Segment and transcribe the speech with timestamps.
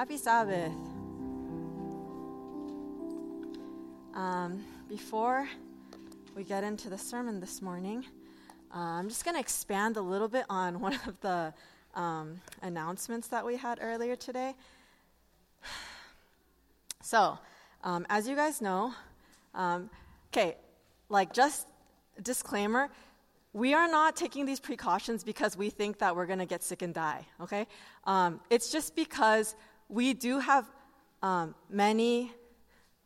[0.00, 0.72] Happy Sabbath.
[4.14, 5.46] Um, before
[6.34, 8.06] we get into the sermon this morning,
[8.74, 11.52] uh, I'm just going to expand a little bit on one of the
[11.94, 14.54] um, announcements that we had earlier today.
[17.02, 17.38] So,
[17.84, 18.94] um, as you guys know,
[19.54, 19.90] um,
[20.32, 20.56] okay,
[21.10, 21.66] like just
[22.22, 22.88] disclaimer,
[23.52, 26.80] we are not taking these precautions because we think that we're going to get sick
[26.80, 27.66] and die, okay?
[28.04, 29.56] Um, it's just because
[29.90, 30.70] we do have
[31.22, 32.32] um, many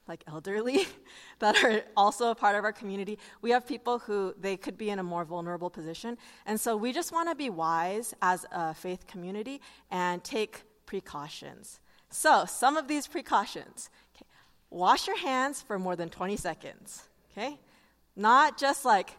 [0.07, 0.87] like elderly
[1.39, 3.19] that are also a part of our community.
[3.41, 6.19] We have people who they could be in a more vulnerable position.
[6.45, 11.81] And so we just want to be wise as a faith community and take precautions.
[12.11, 13.91] So, some of these precautions.
[14.15, 14.27] Okay.
[14.71, 17.09] Wash your hands for more than 20 seconds.
[17.33, 17.59] Okay?
[18.15, 19.11] Not just like,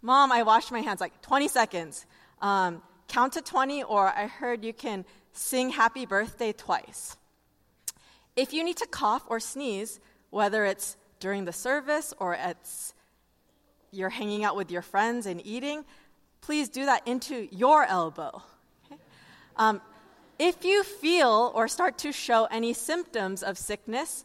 [0.00, 2.06] Mom, I washed my hands, like 20 seconds.
[2.40, 7.16] Um, count to 20, or I heard you can sing happy birthday twice.
[8.36, 12.94] If you need to cough or sneeze, whether it's during the service or it's
[13.90, 15.84] you're hanging out with your friends and eating,
[16.40, 18.42] please do that into your elbow.
[18.86, 19.00] Okay?
[19.56, 19.82] Um,
[20.38, 24.24] if you feel or start to show any symptoms of sickness,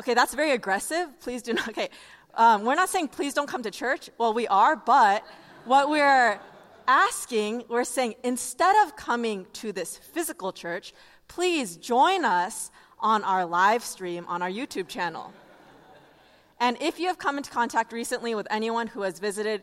[0.00, 1.08] okay, that's very aggressive.
[1.20, 1.68] Please do not.
[1.68, 1.90] Okay,
[2.34, 4.08] um, we're not saying please don't come to church.
[4.18, 5.24] Well, we are, but
[5.66, 6.40] what we're
[6.86, 10.92] asking, we're saying instead of coming to this physical church,
[11.28, 15.32] please join us on our live stream on our YouTube channel.
[16.60, 19.62] And if you have come into contact recently with anyone who has visited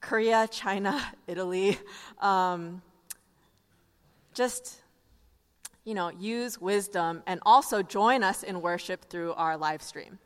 [0.00, 1.78] Korea, China, Italy,
[2.20, 2.82] um,
[4.34, 4.82] just
[5.84, 10.18] you know use wisdom and also join us in worship through our live stream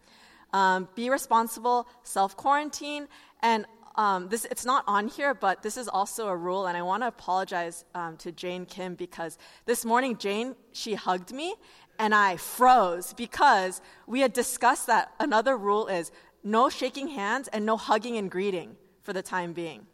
[0.52, 3.08] um, be responsible self quarantine
[3.42, 6.82] and um, this it's not on here but this is also a rule and i
[6.82, 11.54] want to apologize um, to jane kim because this morning jane she hugged me
[11.98, 16.10] and i froze because we had discussed that another rule is
[16.44, 19.86] no shaking hands and no hugging and greeting for the time being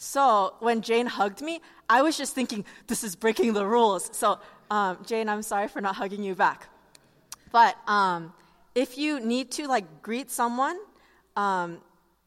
[0.00, 4.08] so when Jane hugged me, I was just thinking, this is breaking the rules.
[4.12, 4.38] So,
[4.70, 6.68] um, Jane, I'm sorry for not hugging you back.
[7.50, 8.32] But um,
[8.76, 10.78] if you need to like greet someone,
[11.34, 11.78] um,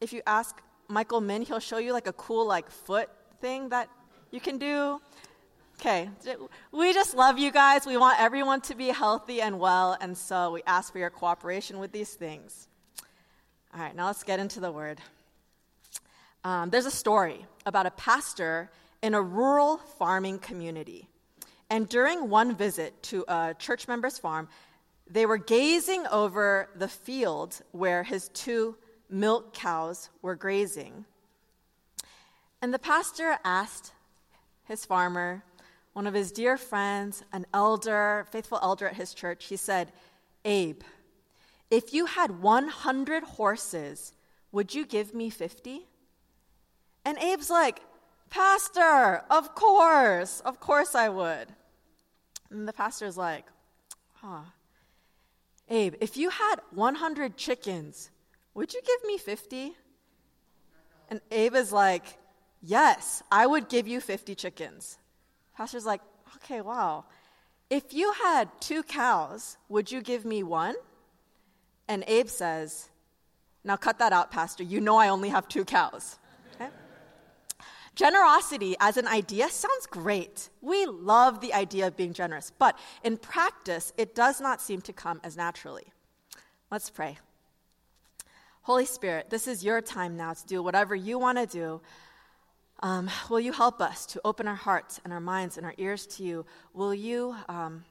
[0.02, 0.60] if you ask
[0.92, 3.08] Michael Min, he'll show you like a cool like foot
[3.40, 3.88] thing that
[4.30, 5.00] you can do.
[5.80, 6.10] Okay,
[6.70, 7.86] we just love you guys.
[7.86, 11.78] We want everyone to be healthy and well, and so we ask for your cooperation
[11.78, 12.68] with these things.
[13.74, 15.00] All right, now let's get into the word.
[16.44, 18.70] Um, there's a story about a pastor
[19.02, 21.08] in a rural farming community.
[21.70, 24.46] And during one visit to a church member's farm,
[25.08, 28.76] they were gazing over the field where his two
[29.12, 31.04] milk cows were grazing.
[32.60, 33.92] And the pastor asked
[34.64, 35.44] his farmer,
[35.92, 39.92] one of his dear friends, an elder, faithful elder at his church, he said,
[40.44, 40.82] Abe,
[41.70, 44.12] if you had 100 horses,
[44.52, 45.86] would you give me 50?
[47.04, 47.80] And Abe's like,
[48.30, 51.48] Pastor, of course, of course I would.
[52.50, 53.44] And the pastor's like,
[54.14, 54.44] huh.
[55.68, 58.10] Abe, if you had 100 chickens,
[58.54, 59.72] would you give me 50?
[61.08, 62.18] And Abe is like,
[62.62, 64.98] yes, I would give you 50 chickens.
[65.56, 66.00] Pastor's like,
[66.36, 67.04] okay, wow.
[67.70, 70.74] If you had two cows, would you give me one?
[71.88, 72.90] And Abe says,
[73.64, 74.62] now cut that out, Pastor.
[74.62, 76.18] You know I only have two cows.
[77.94, 80.48] Generosity as an idea sounds great.
[80.62, 84.94] We love the idea of being generous, but in practice, it does not seem to
[84.94, 85.92] come as naturally.
[86.70, 87.18] Let's pray.
[88.64, 91.80] Holy Spirit, this is your time now to do whatever you want to do.
[92.80, 96.06] Um, will you help us to open our hearts and our minds and our ears
[96.06, 96.46] to you?
[96.72, 97.84] Will you, um,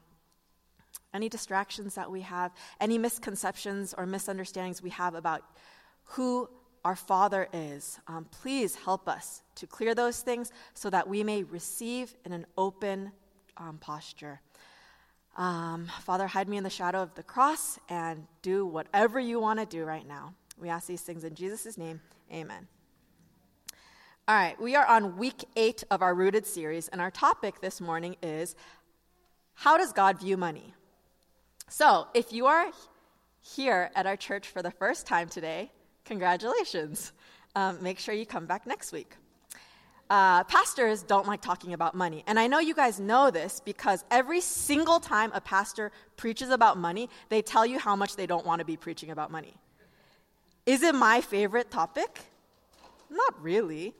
[1.12, 5.44] any distractions that we have, any misconceptions or misunderstandings we have about
[6.04, 6.48] who
[6.86, 8.00] our Father is.
[8.08, 12.46] Um, please help us to clear those things so that we may receive in an
[12.56, 13.12] open
[13.58, 14.40] um, posture.
[15.36, 19.60] Um, Father, hide me in the shadow of the cross and do whatever you want
[19.60, 20.34] to do right now.
[20.62, 22.00] We ask these things in Jesus' name.
[22.32, 22.66] Amen.
[24.26, 27.80] All right, we are on week eight of our Rooted series, and our topic this
[27.80, 28.54] morning is
[29.54, 30.72] How does God view money?
[31.68, 32.70] So, if you are
[33.42, 35.72] here at our church for the first time today,
[36.04, 37.12] Congratulations.
[37.54, 39.16] Um, make sure you come back next week.
[40.10, 42.22] Uh, pastors don't like talking about money.
[42.26, 46.76] And I know you guys know this because every single time a pastor preaches about
[46.76, 49.54] money, they tell you how much they don't want to be preaching about money.
[50.66, 52.20] Is it my favorite topic?
[53.10, 53.94] Not really.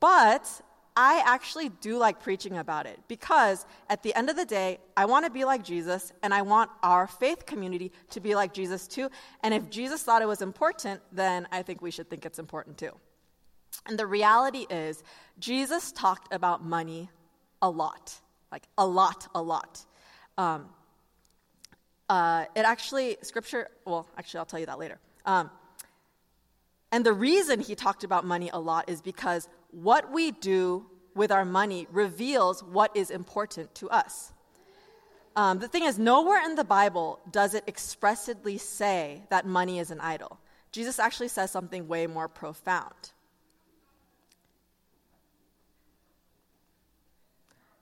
[0.00, 0.60] But
[0.96, 5.06] I actually do like preaching about it because at the end of the day, I
[5.06, 8.86] want to be like Jesus and I want our faith community to be like Jesus
[8.86, 9.10] too.
[9.42, 12.78] And if Jesus thought it was important, then I think we should think it's important
[12.78, 12.92] too.
[13.86, 15.02] And the reality is,
[15.40, 17.10] Jesus talked about money
[17.60, 18.20] a lot
[18.54, 19.84] like a lot, a lot.
[20.38, 20.66] Um,
[22.08, 25.00] uh, it actually, scripture, well, actually, I'll tell you that later.
[25.26, 25.50] Um,
[26.94, 30.86] and the reason he talked about money a lot is because what we do
[31.16, 34.32] with our money reveals what is important to us.
[35.34, 39.90] Um, the thing is, nowhere in the Bible does it expressly say that money is
[39.90, 40.38] an idol.
[40.70, 43.10] Jesus actually says something way more profound.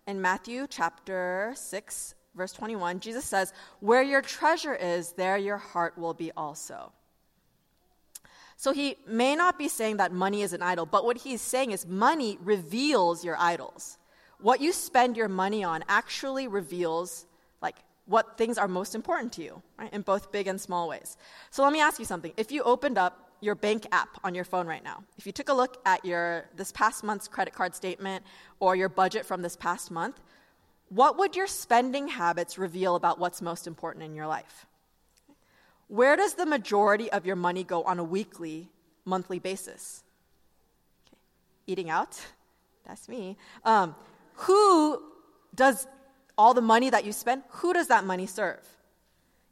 [0.06, 5.98] In Matthew chapter 6, verse 21, Jesus says, Where your treasure is, there your heart
[5.98, 6.94] will be also.
[8.62, 11.72] So he may not be saying that money is an idol, but what he's saying
[11.72, 13.98] is money reveals your idols.
[14.38, 17.26] What you spend your money on actually reveals
[17.60, 17.74] like
[18.06, 19.92] what things are most important to you, right?
[19.92, 21.16] In both big and small ways.
[21.50, 22.32] So let me ask you something.
[22.36, 25.48] If you opened up your bank app on your phone right now, if you took
[25.48, 28.24] a look at your this past month's credit card statement
[28.60, 30.20] or your budget from this past month,
[30.88, 34.66] what would your spending habits reveal about what's most important in your life?
[35.92, 38.70] Where does the majority of your money go on a weekly,
[39.04, 40.02] monthly basis?
[41.06, 41.18] Okay.
[41.66, 42.18] Eating out?
[42.86, 43.36] That's me.
[43.62, 43.94] Um,
[44.36, 45.02] who
[45.54, 45.86] does
[46.38, 48.66] all the money that you spend, who does that money serve?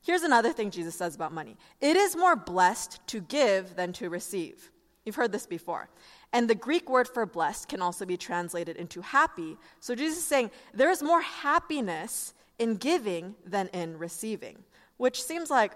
[0.01, 4.09] Here's another thing Jesus says about money it is more blessed to give than to
[4.09, 4.71] receive.
[5.05, 5.91] You've heard this before.
[6.33, 9.59] And the Greek word for blessed can also be translated into happy.
[9.81, 14.57] So Jesus is saying there is more happiness in giving than in receiving,
[14.97, 15.73] which seems like,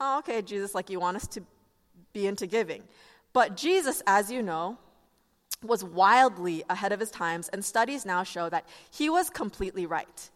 [0.00, 1.42] oh, okay, Jesus, like you want us to
[2.12, 2.82] be into giving.
[3.32, 4.78] But Jesus, as you know,
[5.62, 10.30] was wildly ahead of his times, and studies now show that he was completely right.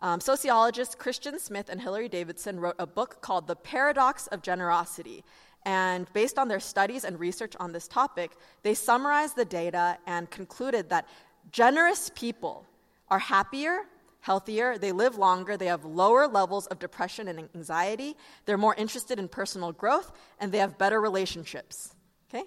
[0.00, 5.24] Um, sociologists Christian Smith and Hilary Davidson wrote a book called The Paradox of Generosity.
[5.64, 8.32] And based on their studies and research on this topic,
[8.62, 11.06] they summarized the data and concluded that
[11.50, 12.64] generous people
[13.08, 13.80] are happier,
[14.20, 19.18] healthier, they live longer, they have lower levels of depression and anxiety, they're more interested
[19.18, 21.94] in personal growth, and they have better relationships.
[22.28, 22.44] Okay?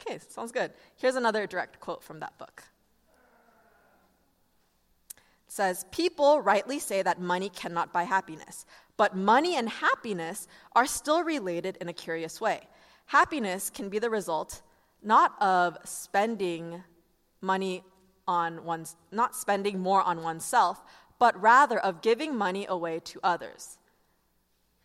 [0.00, 0.72] Okay, sounds good.
[0.96, 2.62] Here's another direct quote from that book
[5.16, 8.66] It says people rightly say that money cannot buy happiness,
[8.96, 12.60] but money and happiness are still related in a curious way.
[13.06, 14.62] Happiness can be the result
[15.02, 16.82] not of spending
[17.40, 17.82] money
[18.26, 20.82] on one's not spending more on oneself,
[21.18, 23.78] but rather of giving money away to others.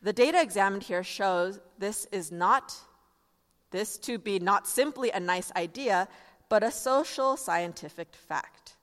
[0.01, 2.75] The data examined here shows this is not
[3.71, 6.07] this to be not simply a nice idea,
[6.49, 8.75] but a social scientific fact.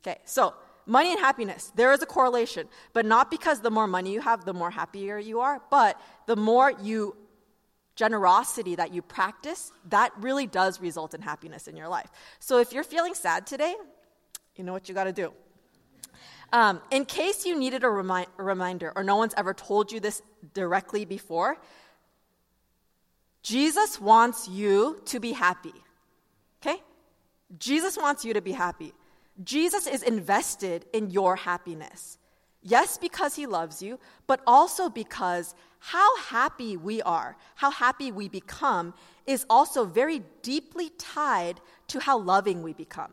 [0.00, 0.54] Okay, so
[0.86, 4.44] money and happiness, there is a correlation, but not because the more money you have,
[4.44, 7.16] the more happier you are, but the more you
[8.04, 12.10] generosity that you practice, that really does result in happiness in your life.
[12.40, 13.74] So if you're feeling sad today,
[14.56, 15.28] you know what you got to do.
[16.52, 20.00] Um, in case you needed a, remi- a reminder or no one's ever told you
[20.00, 20.20] this
[20.52, 21.56] directly before,
[23.44, 25.78] Jesus wants you to be happy.
[26.60, 26.78] Okay?
[27.58, 28.92] Jesus wants you to be happy.
[29.44, 32.18] Jesus is invested in your happiness.
[32.62, 38.28] Yes, because he loves you, but also because how happy we are, how happy we
[38.28, 38.94] become,
[39.26, 43.12] is also very deeply tied to how loving we become.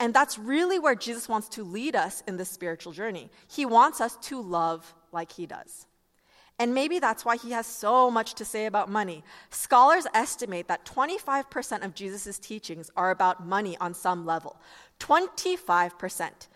[0.00, 3.30] And that's really where Jesus wants to lead us in this spiritual journey.
[3.46, 5.86] He wants us to love like he does.
[6.58, 9.22] And maybe that's why he has so much to say about money.
[9.50, 14.56] Scholars estimate that 25% of Jesus' teachings are about money on some level.
[14.98, 16.48] 25%.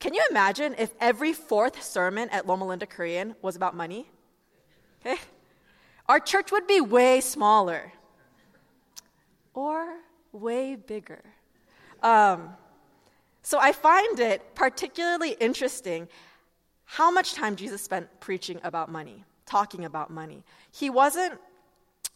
[0.00, 4.10] Can you imagine if every fourth sermon at Loma Linda Korean was about money?
[5.00, 5.20] Okay?
[6.08, 7.92] Our church would be way smaller
[9.52, 9.86] or
[10.32, 11.22] way bigger.
[12.02, 12.48] Um,
[13.42, 16.08] so I find it particularly interesting
[16.84, 20.44] how much time Jesus spent preaching about money, talking about money.
[20.72, 21.38] He wasn't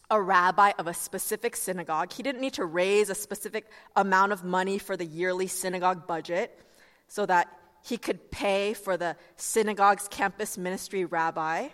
[0.09, 2.11] a rabbi of a specific synagogue.
[2.11, 6.59] He didn't need to raise a specific amount of money for the yearly synagogue budget
[7.07, 7.47] so that
[7.85, 11.67] he could pay for the synagogue's campus ministry rabbi.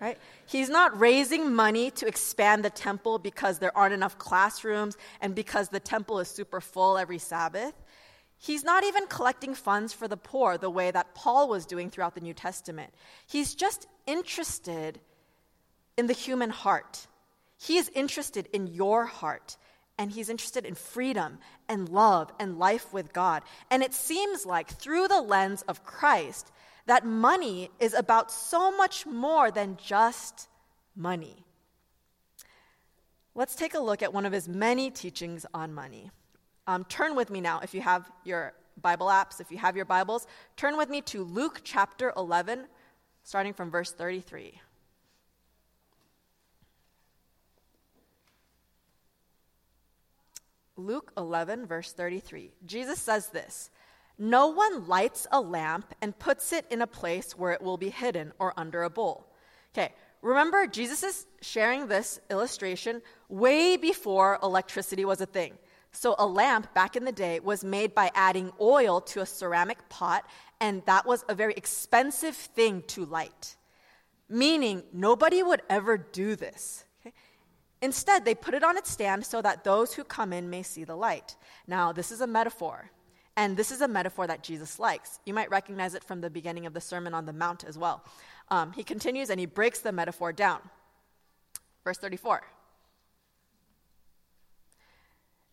[0.00, 0.18] Right?
[0.46, 5.70] He's not raising money to expand the temple because there aren't enough classrooms and because
[5.70, 7.74] the temple is super full every Sabbath.
[8.38, 12.14] He's not even collecting funds for the poor the way that Paul was doing throughout
[12.14, 12.92] the New Testament.
[13.26, 15.00] He's just interested
[15.96, 17.06] in the human heart.
[17.56, 19.56] He is interested in your heart
[19.98, 21.38] and he's interested in freedom
[21.68, 23.42] and love and life with God.
[23.70, 26.50] And it seems like through the lens of Christ
[26.86, 30.48] that money is about so much more than just
[30.94, 31.44] money.
[33.34, 36.10] Let's take a look at one of his many teachings on money.
[36.66, 39.84] Um, turn with me now, if you have your Bible apps, if you have your
[39.84, 40.26] Bibles,
[40.56, 42.66] turn with me to Luke chapter 11,
[43.24, 44.60] starting from verse 33.
[50.76, 52.52] Luke 11, verse 33.
[52.64, 53.70] Jesus says this
[54.18, 57.90] No one lights a lamp and puts it in a place where it will be
[57.90, 59.26] hidden or under a bowl.
[59.74, 59.92] Okay,
[60.22, 65.54] remember, Jesus is sharing this illustration way before electricity was a thing.
[65.92, 69.88] So, a lamp back in the day was made by adding oil to a ceramic
[69.88, 70.28] pot,
[70.60, 73.56] and that was a very expensive thing to light.
[74.28, 76.85] Meaning, nobody would ever do this.
[77.82, 80.84] Instead, they put it on its stand so that those who come in may see
[80.84, 81.36] the light.
[81.66, 82.90] Now, this is a metaphor,
[83.36, 85.20] and this is a metaphor that Jesus likes.
[85.26, 88.02] You might recognize it from the beginning of the Sermon on the Mount as well.
[88.48, 90.60] Um, he continues and he breaks the metaphor down.
[91.84, 92.42] Verse 34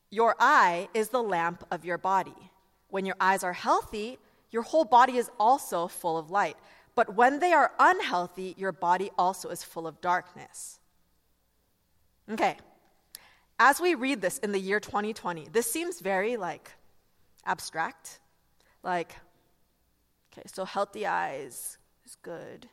[0.09, 2.51] Your eye is the lamp of your body.
[2.89, 4.17] When your eyes are healthy,
[4.49, 6.55] your whole body is also full of light.
[6.95, 10.79] But when they are unhealthy, your body also is full of darkness.
[12.31, 12.57] Okay.
[13.59, 16.71] As we read this in the year 2020, this seems very like
[17.45, 18.19] abstract.
[18.81, 19.15] Like,
[20.31, 22.67] okay, so healthy eyes is good.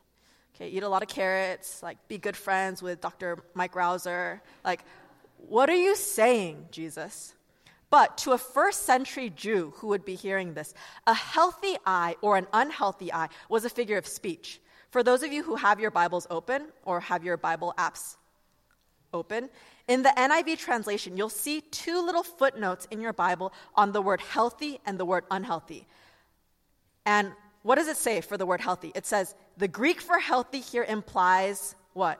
[0.55, 3.39] Okay, eat a lot of carrots, like be good friends with Dr.
[3.53, 4.41] Mike Rouser.
[4.65, 4.83] Like,
[5.37, 7.33] what are you saying, Jesus?
[7.89, 10.73] But to a first century Jew who would be hearing this,
[11.07, 14.61] a healthy eye or an unhealthy eye was a figure of speech.
[14.91, 18.15] For those of you who have your Bibles open or have your Bible apps
[19.13, 19.49] open.
[19.87, 24.21] In the NIV translation, you'll see two little footnotes in your Bible on the word
[24.21, 25.87] healthy and the word unhealthy.
[27.05, 27.31] And
[27.63, 28.91] what does it say for the word healthy?
[28.95, 32.19] It says the Greek for healthy here implies what?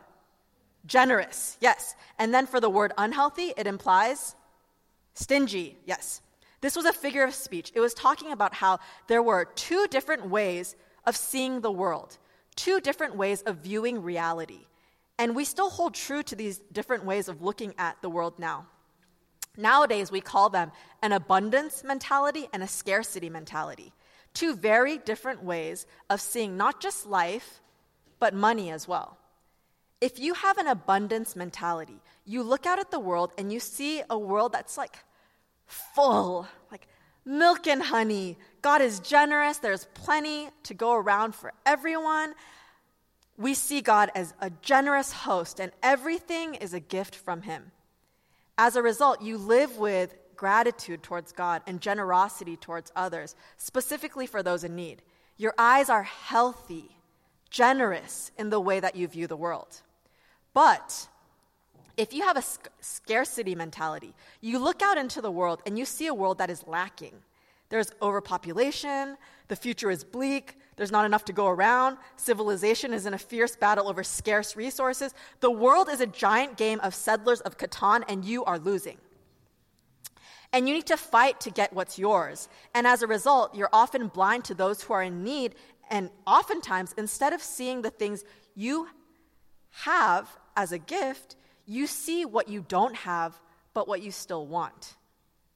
[0.85, 1.95] Generous, yes.
[2.19, 4.35] And then for the word unhealthy, it implies
[5.13, 6.21] stingy, yes.
[6.61, 7.71] This was a figure of speech.
[7.73, 12.17] It was talking about how there were two different ways of seeing the world,
[12.55, 14.67] two different ways of viewing reality.
[15.21, 18.65] And we still hold true to these different ways of looking at the world now.
[19.55, 20.71] Nowadays, we call them
[21.03, 23.93] an abundance mentality and a scarcity mentality.
[24.33, 27.61] Two very different ways of seeing not just life,
[28.17, 29.19] but money as well.
[30.01, 34.01] If you have an abundance mentality, you look out at the world and you see
[34.09, 34.97] a world that's like
[35.67, 36.87] full, like
[37.25, 38.39] milk and honey.
[38.63, 42.33] God is generous, there's plenty to go around for everyone
[43.41, 47.71] we see God as a generous host, and everything is a gift from Him.
[48.57, 54.43] As a result, you live with gratitude towards God and generosity towards others, specifically for
[54.43, 55.01] those in need.
[55.37, 56.97] Your eyes are healthy,
[57.49, 59.81] generous in the way that you view the world.
[60.53, 61.07] But
[61.97, 65.85] if you have a sc- scarcity mentality, you look out into the world and you
[65.85, 67.15] see a world that is lacking.
[67.69, 69.17] There's overpopulation,
[69.47, 71.97] the future is bleak, there's not enough to go around.
[72.15, 75.13] Civilization is in a fierce battle over scarce resources.
[75.39, 78.97] The world is a giant game of settlers of Catan, and you are losing.
[80.51, 82.49] And you need to fight to get what's yours.
[82.73, 85.53] And as a result, you're often blind to those who are in need.
[85.91, 88.23] And oftentimes, instead of seeing the things
[88.55, 88.87] you
[89.83, 91.35] have as a gift,
[91.67, 93.39] you see what you don't have,
[93.75, 94.95] but what you still want.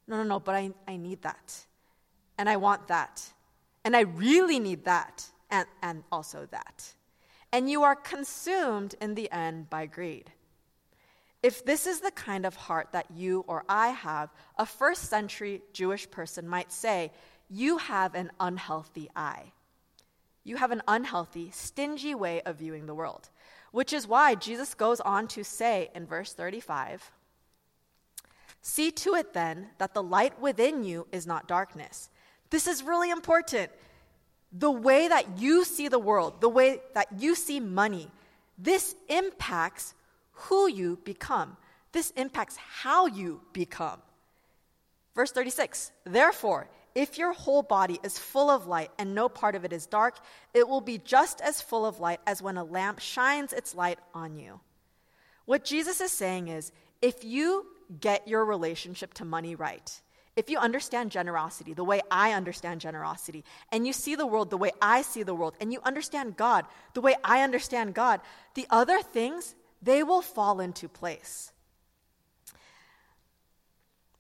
[0.08, 1.66] No, no, no, but I, I need that.
[2.38, 3.24] And I want that.
[3.86, 6.92] And I really need that and, and also that.
[7.54, 10.32] And you are consumed in the end by greed.
[11.44, 15.62] If this is the kind of heart that you or I have, a first century
[15.72, 17.12] Jewish person might say,
[17.48, 19.52] You have an unhealthy eye.
[20.44, 23.30] You have an unhealthy, stingy way of viewing the world.
[23.72, 27.12] Which is why Jesus goes on to say in verse 35
[28.62, 32.10] See to it then that the light within you is not darkness.
[32.50, 33.72] This is really important.
[34.52, 38.10] The way that you see the world, the way that you see money,
[38.58, 39.94] this impacts
[40.32, 41.58] who you become.
[41.92, 44.02] This impacts how you become.
[45.16, 49.66] Verse 36 Therefore, if your whole body is full of light and no part of
[49.66, 50.18] it is dark,
[50.54, 54.00] it will be just as full of light as when a lamp shines its light
[54.14, 54.62] on you.
[55.46, 56.72] What Jesus is saying is
[57.02, 57.66] if you
[58.00, 60.02] get your relationship to money right,
[60.36, 64.58] if you understand generosity the way I understand generosity, and you see the world the
[64.58, 68.22] way I see the world, and you understand God the way I understand God,
[68.54, 71.52] the other things, they will fall into place.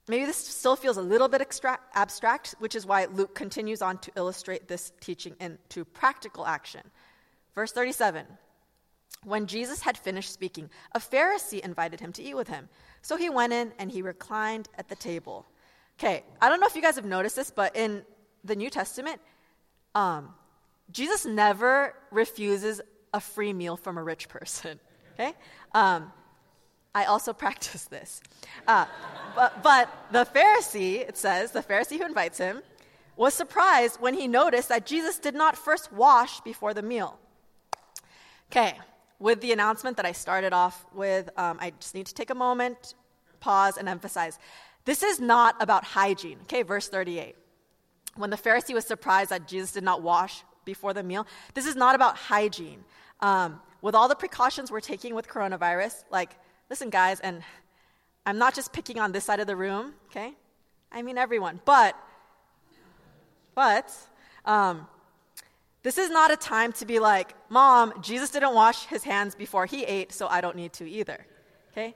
[0.08, 1.42] Maybe this still feels a little bit
[1.96, 6.82] abstract, which is why Luke continues on to illustrate this teaching into practical action.
[7.56, 8.26] Verse 37
[9.24, 12.70] When Jesus had finished speaking, a Pharisee invited him to eat with him.
[13.02, 15.48] So he went in and he reclined at the table.
[15.98, 18.04] Okay, I don't know if you guys have noticed this, but in
[18.44, 19.22] the New Testament,
[19.94, 20.34] um,
[20.92, 22.82] Jesus never refuses
[23.14, 24.80] a free meal from a rich person.
[25.18, 25.34] Okay?
[25.74, 26.12] Um,
[26.94, 28.22] I also practice this.
[28.68, 28.86] Uh,
[29.34, 32.62] but, but the Pharisee, it says, the Pharisee who invites him,
[33.16, 37.18] was surprised when he noticed that Jesus did not first wash before the meal.
[38.52, 38.78] Okay,
[39.20, 42.36] with the announcement that I started off with, um, I just need to take a
[42.36, 42.96] moment,
[43.40, 44.38] pause, and emphasize
[44.86, 46.38] this is not about hygiene.
[46.44, 47.36] Okay, verse 38.
[48.16, 51.76] When the Pharisee was surprised that Jesus did not wash before the meal, this is
[51.76, 52.84] not about hygiene.
[53.20, 56.32] Um, with all the precautions we're taking with coronavirus, like,
[56.70, 57.44] listen, guys, and
[58.26, 60.34] I'm not just picking on this side of the room, okay?
[60.92, 61.60] I mean everyone.
[61.66, 61.96] But,
[63.54, 63.92] but,
[64.46, 64.88] um,
[65.84, 69.68] this is not a time to be like, Mom, Jesus didn't wash his hands before
[69.68, 71.26] he ate, so I don't need to either.
[71.72, 71.96] Okay?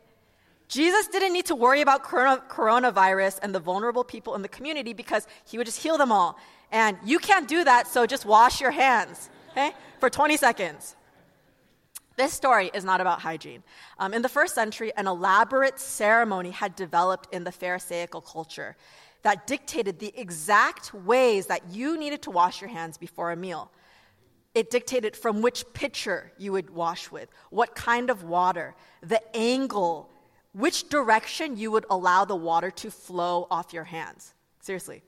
[0.69, 4.93] Jesus didn't need to worry about corona, coronavirus and the vulnerable people in the community
[4.93, 6.37] because he would just heal them all.
[6.71, 10.95] And you can't do that, so just wash your hands, okay, for 20 seconds.
[12.17, 13.63] This story is not about hygiene.
[13.97, 18.75] Um, in the first century, an elaborate ceremony had developed in the Pharisaical culture
[19.23, 23.71] that dictated the exact ways that you needed to wash your hands before a meal.
[24.53, 30.09] It dictated from which pitcher you would wash with, what kind of water, the angle,
[30.53, 34.33] which direction you would allow the water to flow off your hands.
[34.61, 35.03] Seriously.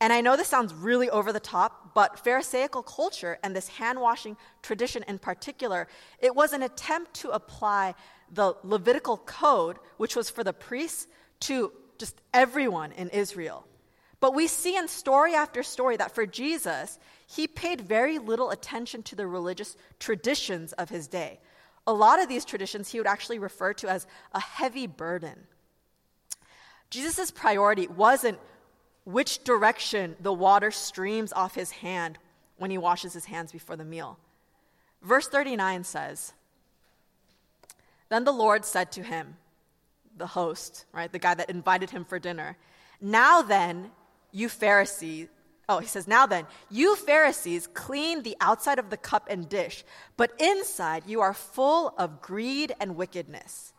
[0.00, 4.00] And I know this sounds really over the top, but Pharisaical culture and this hand
[4.00, 5.88] washing tradition in particular,
[6.20, 7.94] it was an attempt to apply
[8.30, 11.08] the Levitical code, which was for the priests,
[11.40, 13.66] to just everyone in Israel.
[14.20, 19.02] But we see in story after story that for Jesus, he paid very little attention
[19.04, 21.40] to the religious traditions of his day.
[21.88, 25.46] A lot of these traditions he would actually refer to as a heavy burden.
[26.90, 28.38] Jesus' priority wasn't
[29.04, 32.18] which direction the water streams off his hand
[32.58, 34.18] when he washes his hands before the meal.
[35.00, 36.34] Verse 39 says,
[38.10, 39.38] Then the Lord said to him,
[40.14, 42.58] the host, right, the guy that invited him for dinner,
[43.00, 43.92] Now then,
[44.30, 45.28] you Pharisees,
[45.68, 49.84] oh, he says, Now then, you Pharisees clean the outside of the cup and dish,
[50.16, 53.72] but inside you are full of greed and wickedness.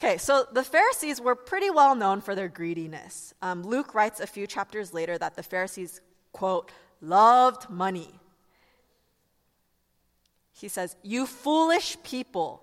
[0.00, 3.34] Okay, so the Pharisees were pretty well known for their greediness.
[3.42, 6.00] Um, Luke writes a few chapters later that the Pharisees,
[6.32, 8.20] quote, loved money.
[10.52, 12.62] He says, You foolish people.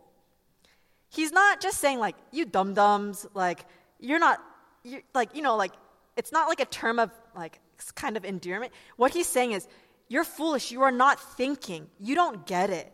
[1.10, 3.66] He's not just saying, like, you dum dums, like,
[4.00, 4.42] you're not,
[4.84, 5.72] you're, like, you know, like,
[6.18, 7.60] it's not like a term of, like,
[7.96, 8.72] kind of endearment.
[8.98, 9.68] What he's saying is,
[10.08, 10.72] You're foolish.
[10.72, 11.88] You are not thinking.
[12.00, 12.92] You don't get it.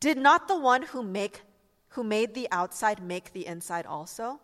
[0.00, 1.42] Did not the one who make
[1.90, 4.40] who made the outside make the inside also?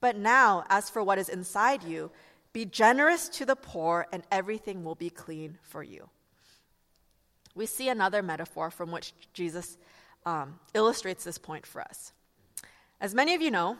[0.00, 2.10] But now, as for what is inside you,
[2.52, 6.10] be generous to the poor, and everything will be clean for you.
[7.54, 9.78] We see another metaphor from which Jesus
[10.26, 12.12] um, illustrates this point for us.
[13.00, 13.76] As many of you know,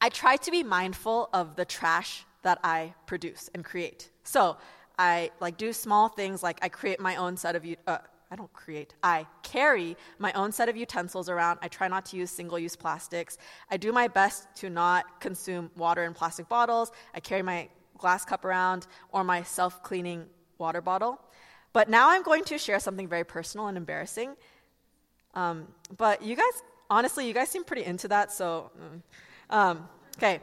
[0.00, 4.10] I try to be mindful of the trash that I produce and create.
[4.24, 4.56] So
[4.98, 7.98] I like do small things like I create my own set of uh,
[8.30, 11.58] I don't create, I carry my own set of utensils around.
[11.62, 13.38] I try not to use single use plastics.
[13.70, 16.92] I do my best to not consume water in plastic bottles.
[17.14, 20.26] I carry my glass cup around or my self cleaning
[20.58, 21.20] water bottle.
[21.72, 24.36] But now I'm going to share something very personal and embarrassing.
[25.34, 28.70] Um, but you guys, honestly, you guys seem pretty into that, so.
[28.78, 29.02] Mm.
[29.50, 30.40] Um, okay.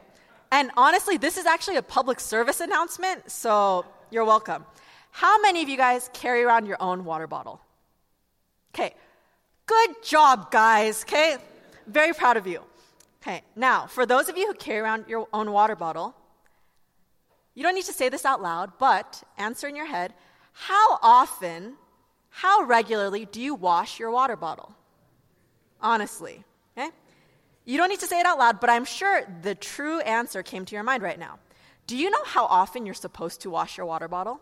[0.52, 4.64] And honestly, this is actually a public service announcement, so you're welcome.
[5.10, 7.60] How many of you guys carry around your own water bottle?
[8.74, 8.94] Okay,
[9.66, 11.02] good job, guys.
[11.02, 11.36] Okay,
[11.86, 12.60] very proud of you.
[13.22, 16.14] Okay, now, for those of you who carry around your own water bottle,
[17.54, 20.12] you don't need to say this out loud, but answer in your head
[20.52, 21.74] how often,
[22.30, 24.74] how regularly do you wash your water bottle?
[25.82, 26.44] Honestly?
[27.66, 30.64] You don't need to say it out loud, but I'm sure the true answer came
[30.64, 31.40] to your mind right now.
[31.86, 34.40] Do you know how often you're supposed to wash your water bottle?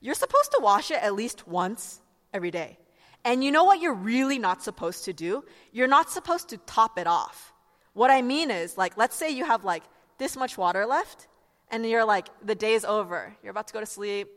[0.00, 2.00] You're supposed to wash it at least once
[2.34, 2.76] every day.
[3.24, 5.44] And you know what you're really not supposed to do?
[5.70, 7.52] You're not supposed to top it off.
[7.92, 9.84] What I mean is, like, let's say you have like
[10.18, 11.28] this much water left,
[11.70, 13.34] and you're like, the day's over.
[13.42, 14.28] You're about to go to sleep.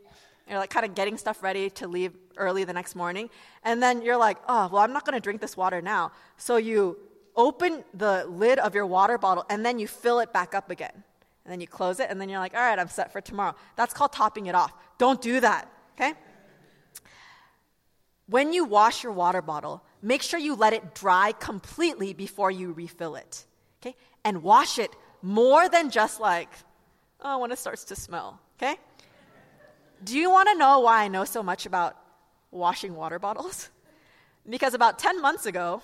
[0.48, 3.28] You're like kind of getting stuff ready to leave early the next morning.
[3.64, 6.12] And then you're like, oh, well, I'm not going to drink this water now.
[6.36, 6.96] So you
[7.36, 11.04] open the lid of your water bottle and then you fill it back up again.
[11.44, 13.54] And then you close it and then you're like, all right, I'm set for tomorrow.
[13.76, 14.72] That's called topping it off.
[14.98, 16.14] Don't do that, okay?
[18.28, 22.72] When you wash your water bottle, make sure you let it dry completely before you
[22.72, 23.44] refill it,
[23.80, 23.94] okay?
[24.24, 24.90] And wash it
[25.22, 26.48] more than just like,
[27.20, 28.76] oh, when it starts to smell, okay?
[30.02, 31.96] Do you want to know why I know so much about
[32.50, 33.70] washing water bottles?
[34.48, 35.82] Because about 10 months ago,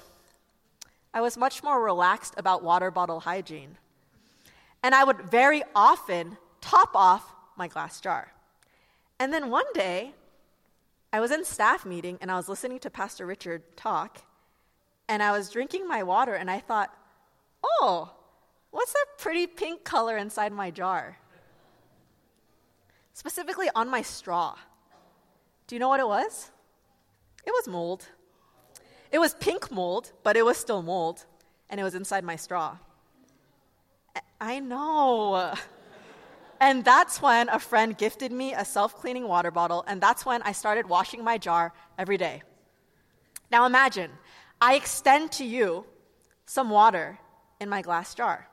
[1.15, 3.77] I was much more relaxed about water bottle hygiene.
[4.83, 8.33] And I would very often top off my glass jar.
[9.19, 10.15] And then one day,
[11.13, 14.23] I was in staff meeting and I was listening to Pastor Richard talk,
[15.09, 16.91] and I was drinking my water and I thought,
[17.63, 18.11] oh,
[18.71, 21.19] what's that pretty pink color inside my jar?
[23.13, 24.57] Specifically on my straw.
[25.67, 26.51] Do you know what it was?
[27.45, 28.09] It was mold.
[29.13, 31.27] It was pink mold, but it was still mold,
[31.69, 32.79] and it was inside my straw.
[34.41, 35.55] I know.
[36.59, 40.41] And that's when a friend gifted me a self cleaning water bottle, and that's when
[40.43, 42.43] I started washing my jar every day.
[43.51, 44.11] Now imagine,
[44.61, 45.85] I extend to you
[46.47, 47.19] some water
[47.61, 48.49] in my glass jar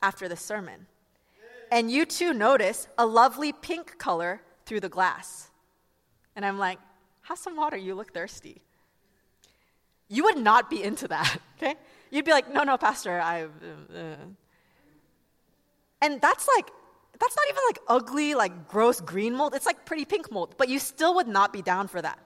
[0.00, 0.86] after the sermon,
[1.70, 5.50] and you too notice a lovely pink color through the glass.
[6.36, 6.78] And I'm like,
[7.22, 8.62] have some water, you look thirsty
[10.14, 11.74] you would not be into that, okay?
[12.10, 13.42] You'd be like, no, no, Pastor, I.
[13.42, 13.46] Uh,
[13.94, 14.16] uh.
[16.00, 16.70] And that's like,
[17.18, 19.54] that's not even like ugly, like gross green mold.
[19.54, 22.18] It's like pretty pink mold, but you still would not be down for that.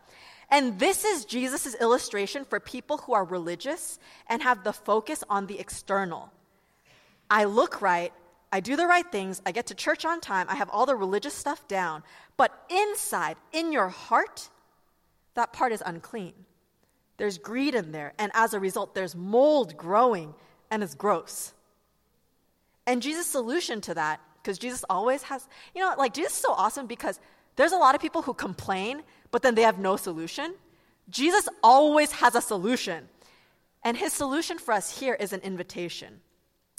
[0.51, 3.99] And this is Jesus' illustration for people who are religious
[4.29, 6.33] and have the focus on the external.
[7.31, 8.13] I look right,
[8.51, 10.97] I do the right things, I get to church on time, I have all the
[10.97, 12.03] religious stuff down,
[12.39, 14.49] but inside, in your heart,
[15.35, 16.33] that part is unclean.
[17.19, 20.35] There's greed in there, and as a result, there's mold growing,
[20.71, 21.53] and it's gross.
[22.87, 26.53] And Jesus' solution to that, because Jesus always has, you know, like Jesus is so
[26.53, 27.21] awesome because
[27.57, 30.55] there's a lot of people who complain, but then they have no solution.
[31.11, 33.09] Jesus always has a solution.
[33.85, 36.21] And his solution for us here is an invitation,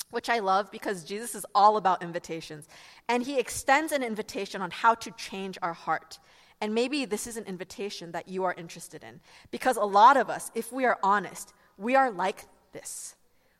[0.10, 2.68] which I love because Jesus is all about invitations.
[3.08, 6.18] And he extends an invitation on how to change our heart.
[6.62, 9.22] And maybe this is an invitation that you are interested in.
[9.52, 13.16] Because a lot of us, if we are honest, we are like this.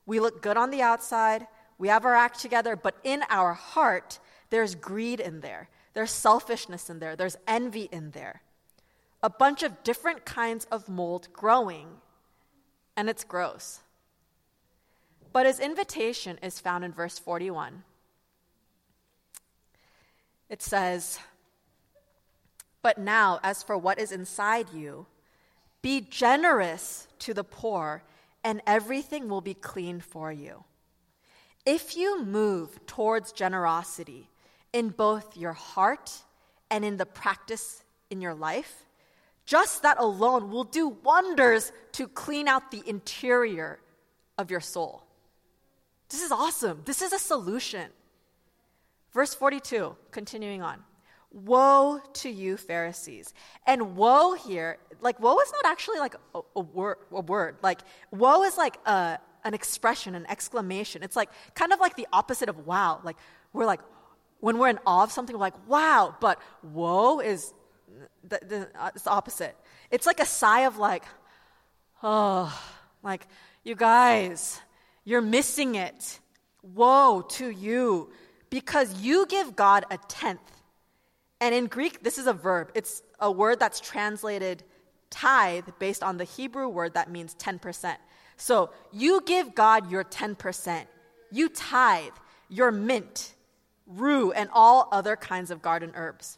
[0.06, 4.20] We look good on the outside, we have our act together, but in our heart,
[4.50, 8.42] there's greed in there, there's selfishness in there, there's envy in there.
[9.22, 11.88] A bunch of different kinds of mold growing,
[12.98, 13.80] and it's gross.
[15.32, 17.84] But his invitation is found in verse 41.
[20.50, 21.20] It says,
[22.82, 25.06] but now, as for what is inside you,
[25.82, 28.04] be generous to the poor,
[28.44, 30.64] and everything will be clean for you.
[31.66, 34.30] If you move towards generosity
[34.74, 36.12] in both your heart
[36.72, 38.86] and in the practice in your life,
[39.46, 43.80] just that alone will do wonders to clean out the interior
[44.38, 45.04] of your soul.
[46.10, 46.82] This is awesome.
[46.86, 47.88] This is a solution.
[49.12, 50.84] Verse 42, continuing on.
[51.32, 53.34] Woe to you, Pharisees.
[53.68, 57.58] And woe here, like, woe is not actually like a, a, word, a word.
[57.62, 61.04] Like, woe is like a, an expression, an exclamation.
[61.04, 63.00] It's like kind of like the opposite of wow.
[63.04, 63.18] Like,
[63.54, 63.82] we're like,
[64.40, 66.16] when we're in awe of something, we're like, wow.
[66.20, 67.54] But woe is
[68.24, 69.56] the, the, uh, it's the opposite.
[69.92, 71.04] It's like a sigh of like,
[72.02, 72.52] oh,
[73.04, 73.28] like,
[73.64, 74.60] you guys,
[75.06, 76.20] you're missing it.
[76.64, 78.12] Woe to you,
[78.50, 80.59] because you give God a tenth
[81.42, 82.72] and in Greek, this is a verb.
[82.76, 84.64] It's a word that's translated
[85.10, 87.96] tithe based on the Hebrew word that means 10%.
[88.38, 90.86] So you give God your 10%.
[91.32, 92.14] You tithe
[92.50, 93.36] your mint,
[93.86, 96.38] rue, and all other kinds of garden herbs.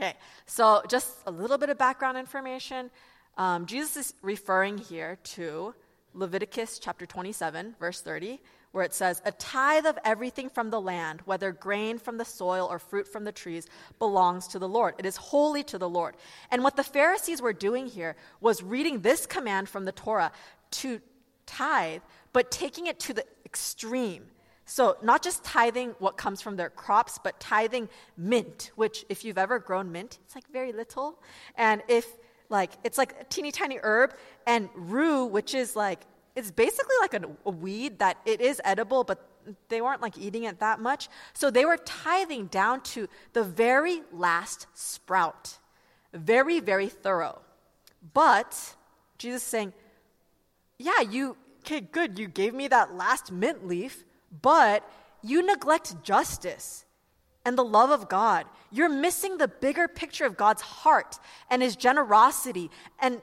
[0.00, 0.14] Okay,
[0.46, 2.90] so just a little bit of background information.
[3.36, 5.74] Um, Jesus is referring here to
[6.14, 8.40] Leviticus chapter 27, verse 30,
[8.72, 12.68] where it says, A tithe of everything from the land, whether grain from the soil
[12.70, 13.66] or fruit from the trees,
[13.98, 14.94] belongs to the Lord.
[14.98, 16.16] It is holy to the Lord.
[16.50, 20.32] And what the Pharisees were doing here was reading this command from the Torah
[20.72, 21.00] to
[21.46, 22.02] tithe,
[22.32, 24.26] but taking it to the extreme.
[24.66, 29.38] So, not just tithing what comes from their crops, but tithing mint, which, if you've
[29.38, 31.18] ever grown mint, it's like very little.
[31.56, 32.06] And if,
[32.50, 34.12] like, it's like a teeny tiny herb,
[34.46, 36.00] and rue, which is like
[36.38, 39.26] it's basically like a, a weed that it is edible, but
[39.68, 41.08] they weren't like eating it that much.
[41.32, 45.58] So they were tithing down to the very last sprout.
[46.12, 47.40] Very, very thorough.
[48.14, 48.76] But
[49.18, 49.72] Jesus is saying,
[50.78, 54.04] yeah, you okay, good, you gave me that last mint leaf,
[54.42, 54.88] but
[55.22, 56.84] you neglect justice
[57.44, 58.46] and the love of God.
[58.70, 61.18] You're missing the bigger picture of God's heart
[61.50, 62.70] and his generosity
[63.00, 63.20] and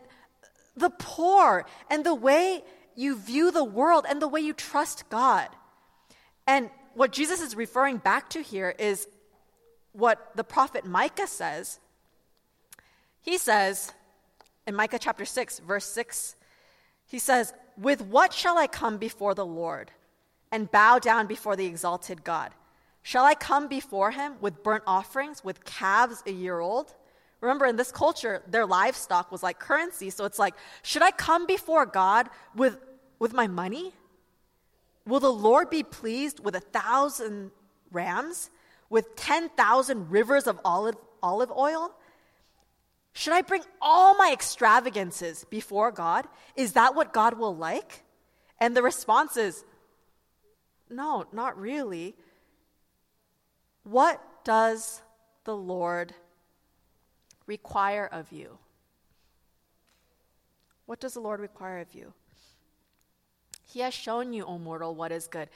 [0.75, 2.63] the poor and the way
[2.95, 5.49] you view the world and the way you trust God.
[6.47, 9.07] And what Jesus is referring back to here is
[9.91, 11.79] what the prophet Micah says.
[13.21, 13.91] He says
[14.67, 16.35] in Micah chapter 6, verse 6,
[17.07, 19.91] he says, With what shall I come before the Lord
[20.51, 22.51] and bow down before the exalted God?
[23.01, 26.95] Shall I come before him with burnt offerings, with calves a year old?
[27.45, 30.09] Remember, in this culture, their livestock was like currency.
[30.09, 32.77] So it's like, should I come before God with,
[33.19, 33.93] with my money?
[35.05, 37.51] Will the Lord be pleased with a thousand
[37.91, 38.49] rams,
[38.89, 41.93] with 10,000 rivers of olive, olive oil?
[43.13, 46.27] Should I bring all my extravagances before God?
[46.55, 48.03] Is that what God will like?
[48.59, 49.63] And the response is,
[50.89, 52.15] no, not really.
[53.83, 55.01] What does
[55.43, 56.13] the Lord
[57.47, 58.57] require of you?
[60.85, 62.13] What does the Lord require of you?
[63.63, 65.49] He has shown you, O mortal, what is good.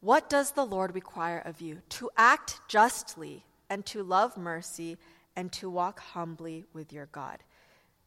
[0.00, 1.82] What does the Lord require of you?
[1.90, 4.96] To act justly and to love mercy
[5.36, 7.38] and to walk humbly with your God.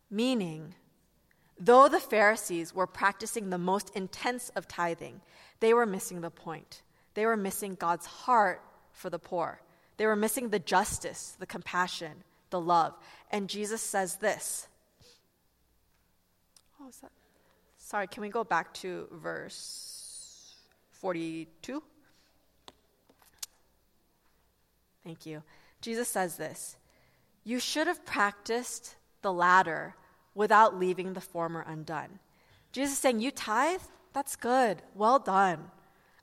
[0.09, 0.75] Meaning,
[1.59, 5.21] though the Pharisees were practicing the most intense of tithing,
[5.59, 6.81] they were missing the point.
[7.13, 8.61] They were missing God's heart
[8.91, 9.61] for the poor.
[10.03, 12.11] They were missing the justice, the compassion,
[12.49, 12.93] the love.
[13.31, 14.67] And Jesus says this.
[16.77, 17.11] Oh, is that?
[17.77, 20.55] Sorry, can we go back to verse
[20.91, 21.81] 42?
[25.05, 25.41] Thank you.
[25.79, 26.75] Jesus says this
[27.45, 29.95] You should have practiced the latter
[30.35, 32.19] without leaving the former undone.
[32.73, 33.79] Jesus saying, You tithe?
[34.11, 34.81] That's good.
[34.95, 35.71] Well done.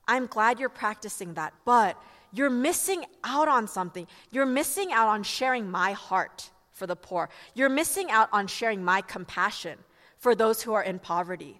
[0.07, 1.97] I'm glad you're practicing that, but
[2.33, 4.07] you're missing out on something.
[4.31, 7.29] You're missing out on sharing my heart for the poor.
[7.53, 9.77] You're missing out on sharing my compassion
[10.17, 11.59] for those who are in poverty.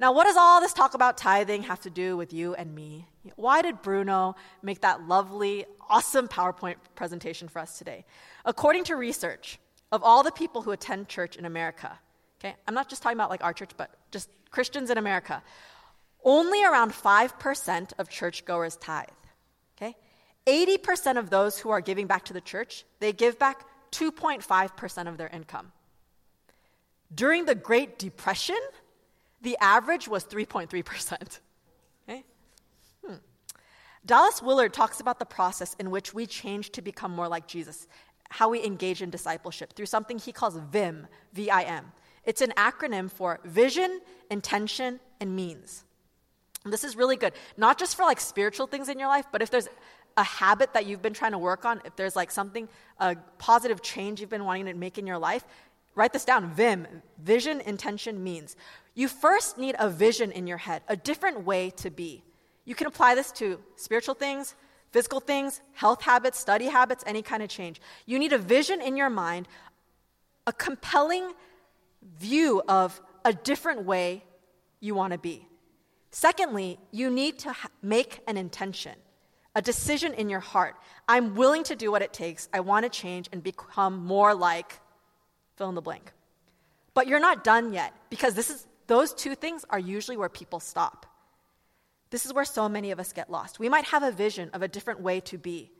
[0.00, 3.06] Now, what does all this talk about tithing have to do with you and me?
[3.34, 8.04] Why did Bruno make that lovely, awesome PowerPoint presentation for us today?
[8.44, 9.58] According to research
[9.90, 11.98] of all the people who attend church in America,
[12.38, 15.42] okay, I'm not just talking about like our church, but just Christians in America,
[16.24, 19.08] only around 5% of churchgoers tithe.
[20.48, 20.78] Okay?
[20.78, 25.16] 80% of those who are giving back to the church, they give back 2.5% of
[25.16, 25.72] their income.
[27.14, 28.58] During the Great Depression,
[29.40, 31.40] the average was 3.3%.
[32.08, 32.24] Okay?
[33.06, 33.14] Hmm.
[34.04, 37.86] Dallas Willard talks about the process in which we change to become more like Jesus,
[38.30, 41.92] how we engage in discipleship through something he calls VIM, V I M.
[42.24, 45.84] It's an acronym for vision, intention, and means.
[46.64, 49.50] This is really good, not just for like spiritual things in your life, but if
[49.50, 49.68] there's
[50.18, 53.80] a habit that you've been trying to work on, if there's like something, a positive
[53.82, 55.44] change you've been wanting to make in your life,
[55.94, 56.88] write this down VIM,
[57.22, 58.56] vision, intention, means.
[58.96, 62.24] You first need a vision in your head, a different way to be.
[62.64, 64.56] You can apply this to spiritual things,
[64.90, 67.80] physical things, health habits, study habits, any kind of change.
[68.04, 69.46] You need a vision in your mind,
[70.48, 71.32] a compelling
[72.18, 74.24] view of a different way
[74.80, 75.46] you want to be.
[76.10, 78.94] Secondly, you need to ha- make an intention,
[79.54, 80.76] a decision in your heart.
[81.08, 82.48] I'm willing to do what it takes.
[82.52, 84.80] I want to change and become more like
[85.56, 86.12] fill in the blank.
[86.94, 90.60] But you're not done yet because this is those two things are usually where people
[90.60, 91.06] stop.
[92.10, 93.58] This is where so many of us get lost.
[93.58, 95.70] We might have a vision of a different way to be.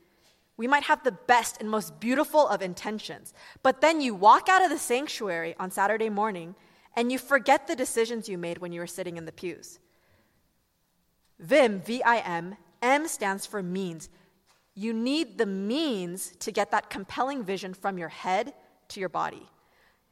[0.57, 4.63] We might have the best and most beautiful of intentions, but then you walk out
[4.63, 6.55] of the sanctuary on Saturday morning
[6.95, 9.79] and you forget the decisions you made when you were sitting in the pews.
[11.39, 14.09] VIM, V I M, M stands for means.
[14.75, 18.53] You need the means to get that compelling vision from your head
[18.89, 19.47] to your body.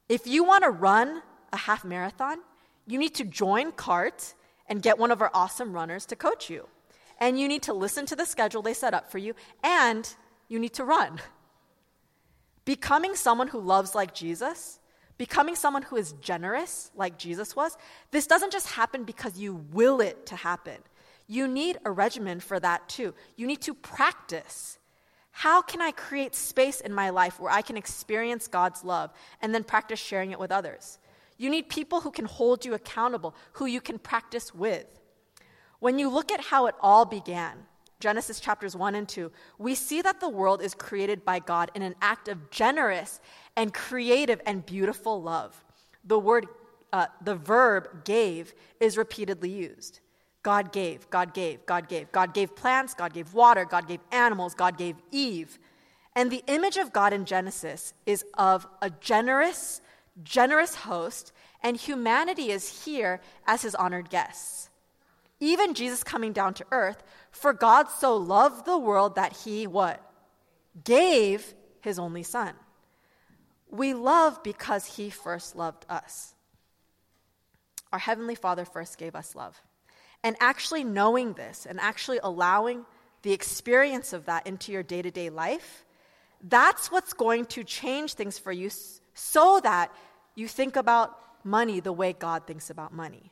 [0.10, 1.22] If you want to run
[1.54, 2.40] a half marathon,
[2.86, 4.34] you need to join CART
[4.68, 6.68] and get one of our awesome runners to coach you.
[7.20, 10.08] And you need to listen to the schedule they set up for you, and
[10.48, 11.20] you need to run.
[12.64, 14.80] Becoming someone who loves like Jesus,
[15.18, 17.78] becoming someone who is generous like Jesus was,
[18.12, 20.78] this doesn't just happen because you will it to happen.
[21.28, 23.14] You need a regimen for that too.
[23.36, 24.80] You need to practice.
[25.32, 29.12] How can I create space in my life where I can experience God's love
[29.42, 30.98] and then practice sharing it with others?
[31.38, 34.88] You need people who can hold you accountable, who you can practice with.
[35.80, 37.58] When you look at how it all began,
[38.00, 41.82] Genesis chapters 1 and 2, we see that the world is created by God in
[41.82, 43.20] an act of generous
[43.56, 45.64] and creative and beautiful love.
[46.04, 46.48] The word
[46.94, 50.00] uh, the verb gave is repeatedly used.
[50.48, 52.10] God gave, God gave, God gave.
[52.14, 55.60] God gave plants, God gave water, God gave animals, God gave Eve.
[56.16, 59.82] And the image of God in Genesis is of a generous,
[60.24, 64.70] generous host, and humanity is here as his honored guests.
[65.42, 70.02] Even Jesus coming down to earth, for God so loved the world that he what?
[70.82, 72.54] Gave his only son.
[73.70, 76.36] We love because he first loved us.
[77.92, 79.62] Our Heavenly Father first gave us love.
[80.28, 82.86] And actually knowing this and actually allowing
[83.22, 85.86] the experience of that into your day to day life,
[86.42, 88.70] that's what's going to change things for you
[89.14, 89.90] so that
[90.36, 93.32] you think about money the way God thinks about money.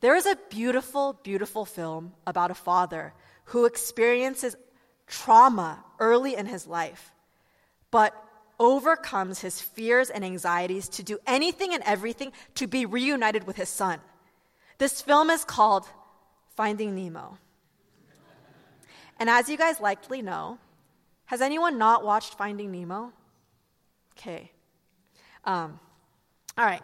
[0.00, 3.12] There is a beautiful, beautiful film about a father
[3.52, 4.56] who experiences
[5.06, 7.12] trauma early in his life,
[7.90, 8.14] but
[8.58, 13.68] overcomes his fears and anxieties to do anything and everything to be reunited with his
[13.68, 14.00] son.
[14.78, 15.88] This film is called
[16.56, 17.38] Finding Nemo.
[19.18, 20.58] And as you guys likely know,
[21.26, 23.12] has anyone not watched Finding Nemo?
[24.16, 24.52] Okay.
[25.44, 25.80] Um,
[26.56, 26.82] all right.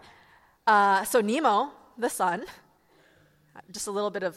[0.67, 2.45] Uh, so, Nemo, the son,
[3.71, 4.37] just a little bit of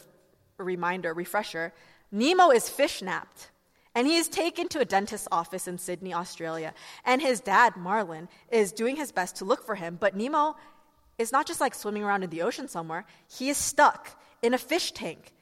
[0.58, 1.72] a reminder, refresher
[2.12, 3.50] Nemo is fish napped.
[3.94, 6.72] And he is taken to a dentist's office in Sydney, Australia.
[7.04, 9.96] And his dad, Marlin, is doing his best to look for him.
[9.98, 10.54] But Nemo
[11.18, 14.58] is not just like swimming around in the ocean somewhere, he is stuck in a
[14.58, 15.32] fish tank.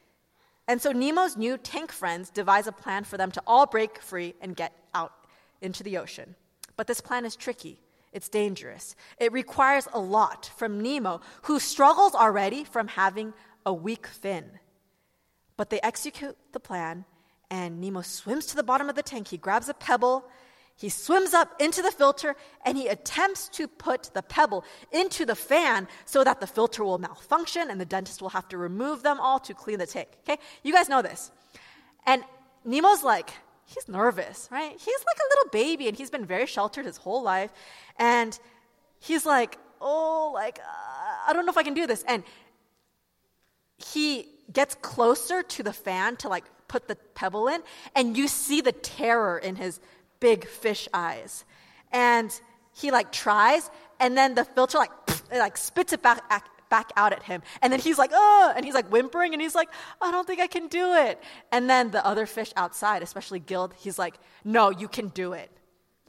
[0.68, 4.34] And so Nemo's new tank friends devise a plan for them to all break free
[4.40, 5.12] and get out
[5.60, 6.34] into the ocean.
[6.76, 7.80] But this plan is tricky.
[8.12, 8.96] It's dangerous.
[9.18, 13.34] It requires a lot from Nemo, who struggles already from having
[13.64, 14.44] a weak fin.
[15.56, 17.04] But they execute the plan
[17.50, 19.28] and Nemo swims to the bottom of the tank.
[19.28, 20.24] He grabs a pebble,
[20.76, 25.34] he swims up into the filter, and he attempts to put the pebble into the
[25.34, 29.18] fan so that the filter will malfunction and the dentist will have to remove them
[29.18, 30.08] all to clean the tank.
[30.28, 30.38] Okay?
[30.62, 31.32] You guys know this.
[32.04, 32.22] And
[32.66, 33.30] Nemo's like,
[33.64, 34.72] he's nervous, right?
[34.72, 37.52] He's like a little baby and he's been very sheltered his whole life.
[37.98, 38.38] And
[39.00, 42.04] he's like, oh, like, uh, I don't know if I can do this.
[42.06, 42.22] And
[43.78, 47.62] he gets closer to the fan to like put the pebble in,
[47.94, 49.80] and you see the terror in his
[50.26, 51.44] big fish eyes.
[51.92, 52.30] And
[52.80, 54.90] he like tries, and then the filter like
[55.30, 56.20] it, like spits it back
[56.68, 57.42] back out at him.
[57.62, 59.68] And then he's like, oh, and he's like whimpering, and he's like,
[60.02, 61.22] I don't think I can do it.
[61.52, 65.50] And then the other fish outside, especially Gill, he's like, no, you can do it.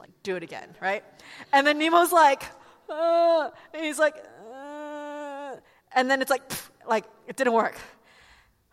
[0.00, 1.04] Like, do it again, right?
[1.52, 2.42] And then Nemo's like,
[2.90, 4.16] uh, and he's like,
[4.52, 5.54] uh,
[5.94, 6.42] and then it's like,
[6.88, 7.76] like it didn't work.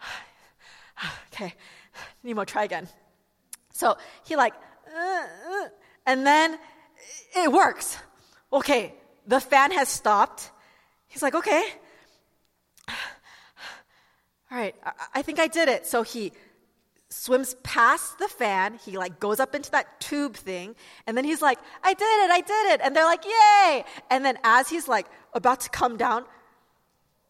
[1.28, 1.54] okay,
[2.24, 2.88] Nemo, try again.
[3.74, 4.56] So he like,
[4.96, 5.68] uh, uh,
[6.06, 6.58] and then
[7.36, 7.98] it works.
[8.52, 8.94] Okay,
[9.28, 10.52] the fan has stopped.
[11.08, 11.64] He's like, okay.
[14.52, 15.86] All right, I, I think I did it.
[15.86, 16.32] So he
[17.10, 18.80] swims past the fan.
[18.86, 20.76] He like goes up into that tube thing,
[21.08, 22.32] and then he's like, "I did it!
[22.32, 25.98] I did it!" And they're like, "Yay!" And then as he's like about to come
[25.98, 26.26] down,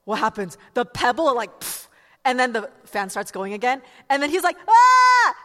[0.03, 0.57] what happens?
[0.73, 1.87] The pebble like pff,
[2.25, 3.81] and then the fan starts going again.
[4.09, 5.35] And then he's like, ah,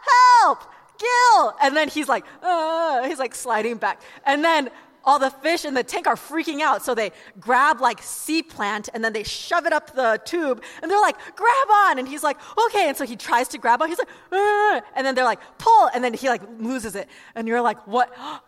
[0.41, 0.63] help,
[1.01, 1.53] Gill.
[1.61, 4.01] And then he's like, ah, he's like sliding back.
[4.25, 4.69] And then
[5.03, 6.83] all the fish in the tank are freaking out.
[6.83, 10.91] So they grab like sea plant and then they shove it up the tube and
[10.91, 11.99] they're like, grab on.
[11.99, 12.37] And he's like,
[12.67, 12.87] okay.
[12.87, 13.89] And so he tries to grab on.
[13.89, 14.81] He's like, ah.
[14.95, 15.89] and then they're like, pull.
[15.93, 17.09] And then he like loses it.
[17.35, 18.13] And you're like, what?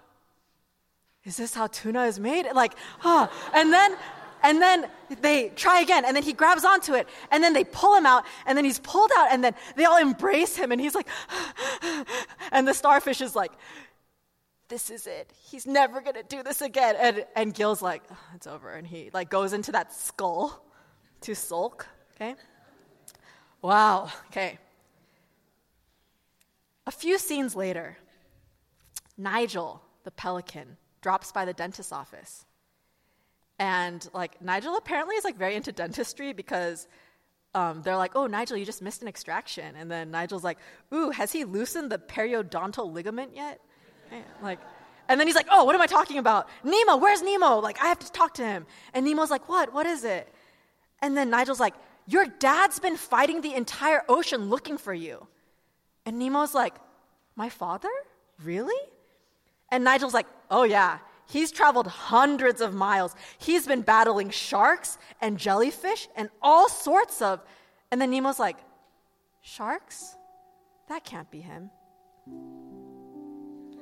[1.26, 2.48] Is this how tuna is made?
[2.54, 2.74] Like,
[3.06, 3.32] ah.
[3.54, 3.96] And then
[4.44, 4.88] and then
[5.22, 8.26] they try again, and then he grabs onto it, and then they pull him out,
[8.46, 11.08] and then he's pulled out, and then they all embrace him, and he's like,
[12.52, 13.52] and the starfish is like,
[14.70, 15.32] this is it.
[15.52, 16.96] He's never gonna do this again.
[17.00, 18.72] And, and Gill's like, oh, it's over.
[18.72, 20.66] And he like goes into that skull
[21.22, 21.86] to sulk.
[22.16, 22.36] Okay?
[23.62, 24.10] Wow.
[24.28, 24.58] Okay.
[26.88, 27.98] A few scenes later,
[29.18, 32.46] Nigel, the pelican, drops by the dentist's office.
[33.60, 36.88] And like Nigel apparently is like very into dentistry because
[37.56, 39.76] um, they're like, oh, Nigel, you just missed an extraction.
[39.76, 40.58] And then Nigel's like,
[40.94, 43.60] ooh, has he loosened the periodontal ligament yet?
[44.42, 44.60] Like,
[45.08, 46.48] and then he's like, oh, what am I talking about?
[46.64, 47.60] Nemo, where's Nemo?
[47.60, 48.66] Like, I have to talk to him.
[48.94, 49.74] And Nemo's like, what?
[49.74, 50.34] What is it?
[51.02, 51.74] And then Nigel's like,
[52.08, 55.28] your dad's been fighting the entire ocean looking for you.
[56.06, 56.76] And Nemo's like,
[57.36, 57.90] my father?
[58.44, 58.80] Really?
[59.70, 61.00] And Nigel's like, oh, yeah.
[61.28, 63.16] He's traveled hundreds of miles.
[63.38, 67.42] He's been battling sharks and jellyfish and all sorts of.
[67.92, 68.58] And then Nemo's like,
[69.42, 70.16] Sharks?
[70.90, 71.70] That can't be him.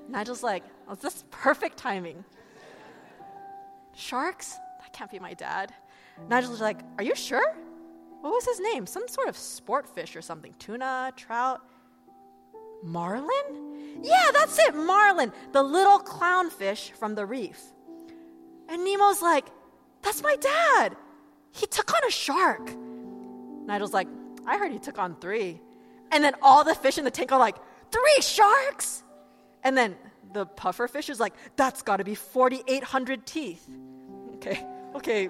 [0.09, 2.23] Nigel's like, oh, this is perfect timing.
[3.95, 4.57] Sharks?
[4.91, 5.73] that can't be my dad.
[6.29, 7.55] Nigel's like, Are you sure?
[8.21, 8.85] What was his name?
[8.85, 10.53] Some sort of sport fish or something.
[10.59, 11.61] Tuna, trout.
[12.83, 13.70] Marlin?
[14.01, 17.61] Yeah, that's it, Marlin, the little clownfish from the reef.
[18.69, 19.45] And Nemo's like,
[20.01, 20.95] That's my dad.
[21.51, 22.71] He took on a shark.
[23.65, 24.07] Nigel's like,
[24.47, 25.61] I heard he took on three.
[26.11, 27.57] And then all the fish in the tank are like,
[27.91, 29.03] Three sharks?
[29.63, 29.95] And then
[30.33, 33.69] the puffer fish is like, That's got to be 4,800 teeth.
[34.35, 34.65] Okay,
[34.95, 35.29] okay,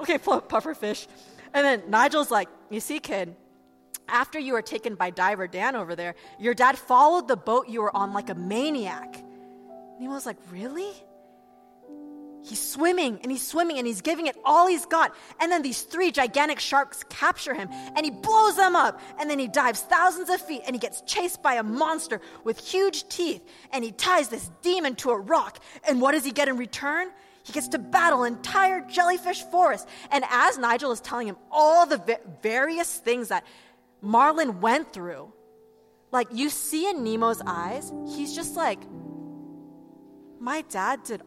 [0.00, 1.06] okay, puffer fish.
[1.52, 3.34] And then Nigel's like, You see, kid,
[4.08, 7.82] after you were taken by diver Dan over there, your dad followed the boat you
[7.82, 9.22] were on like a maniac.
[10.00, 10.92] Nemo was like, Really?
[12.42, 15.14] He's swimming and he's swimming and he's giving it all he's got.
[15.40, 19.00] And then these three gigantic sharks capture him and he blows them up.
[19.18, 22.58] And then he dives thousands of feet and he gets chased by a monster with
[22.58, 23.44] huge teeth.
[23.72, 25.58] And he ties this demon to a rock.
[25.86, 27.08] And what does he get in return?
[27.42, 29.88] He gets to battle entire jellyfish forest.
[30.10, 33.44] And as Nigel is telling him all the various things that
[34.00, 35.32] Marlin went through,
[36.12, 38.80] like you see in Nemo's eyes, he's just like,
[40.40, 41.22] my dad did.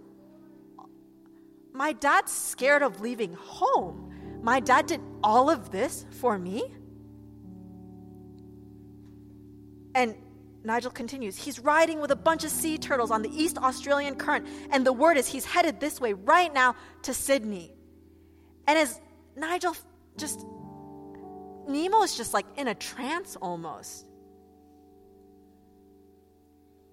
[1.73, 4.39] My dad's scared of leaving home.
[4.41, 6.63] My dad did all of this for me.
[9.93, 10.15] And
[10.63, 14.47] Nigel continues, he's riding with a bunch of sea turtles on the East Australian current,
[14.69, 17.73] and the word is he's headed this way right now to Sydney.
[18.67, 19.01] And as
[19.35, 19.75] Nigel
[20.17, 20.45] just,
[21.67, 24.07] Nemo is just like in a trance almost.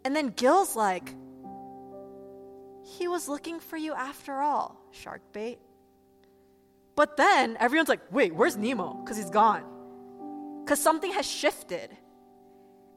[0.04, 1.14] And then Gill's like,
[2.84, 5.58] he was looking for you after all, shark bait.
[6.96, 8.94] But then everyone's like, wait, where's Nemo?
[8.94, 9.62] Because he's gone.
[10.64, 11.90] Because something has shifted.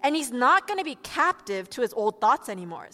[0.04, 2.88] And he's not going to be captive to his old thoughts anymore.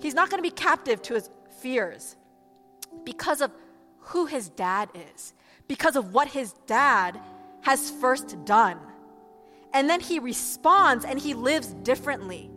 [0.00, 1.30] He's not going to be captive to his
[1.60, 2.16] fears
[3.04, 3.52] because of
[3.98, 5.34] who his dad is,
[5.66, 7.20] because of what his dad
[7.62, 8.78] has first done.
[9.72, 12.50] And then he responds and he lives differently,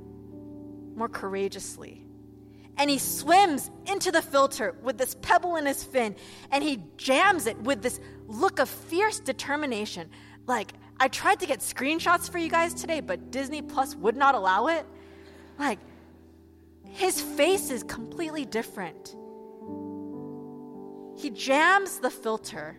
[0.96, 2.06] more courageously.
[2.78, 6.16] And he swims into the filter with this pebble in his fin
[6.52, 10.10] and he jams it with this look of fierce determination.
[10.48, 14.36] Like, I tried to get screenshots for you guys today, but Disney Plus would not
[14.36, 14.86] allow it.
[15.60, 15.80] Like,
[16.84, 19.16] his face is completely different.
[21.18, 22.78] He jams the filter,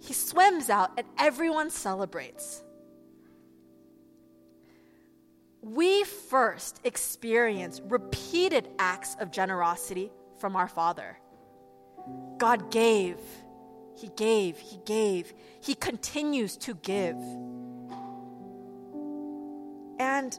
[0.00, 2.62] he swims out, and everyone celebrates.
[5.62, 11.18] We first experience repeated acts of generosity from our Father.
[12.38, 13.18] God gave
[14.00, 17.18] he gave, He gave, He continues to give.
[19.98, 20.38] And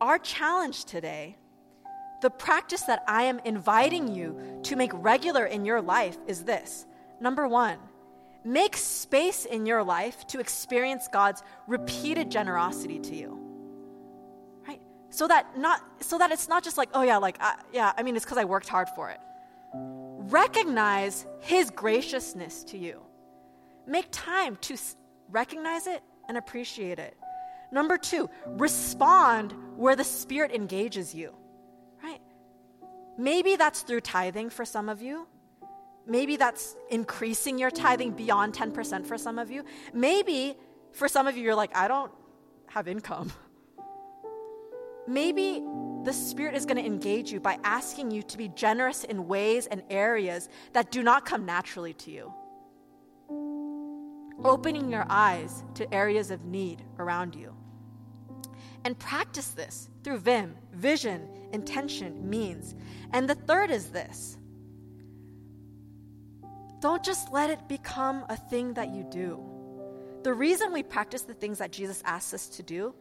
[0.00, 1.36] our challenge today,
[2.22, 6.86] the practice that I am inviting you to make regular in your life is this.
[7.20, 7.78] Number one,
[8.44, 13.40] make space in your life to experience God's repeated generosity to you.
[14.66, 14.80] Right?
[15.10, 17.38] So that not so that it's not just like, oh yeah, like
[17.72, 19.20] yeah, I mean it's cuz I worked hard for it
[20.30, 23.02] recognize His graciousness to you.
[23.86, 24.76] Make time to
[25.30, 27.16] recognize it and appreciate it.
[27.72, 31.34] Number two, respond where the Spirit engages you,
[32.02, 32.20] right?
[33.18, 35.26] Maybe that's through tithing for some of you.
[36.06, 39.64] Maybe that's increasing your tithing beyond 10% for some of you.
[39.92, 40.56] Maybe
[40.92, 42.12] for some of you, you're like, I don't
[42.68, 43.32] have income.
[45.08, 45.62] Maybe
[46.04, 49.66] the Spirit is going to engage you by asking you to be generous in ways
[49.66, 52.32] and areas that do not come naturally to you.
[54.44, 57.54] Opening your eyes to areas of need around you.
[58.84, 62.74] And practice this through VIM, vision, intention, means.
[63.12, 64.38] And the third is this
[66.86, 69.42] don't just let it become a thing that you do.
[70.22, 72.94] The reason we practice the things that Jesus asks us to do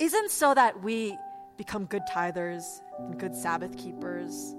[0.00, 1.16] isn't so that we
[1.56, 2.64] become good tithers
[2.98, 4.56] and good Sabbath keepers.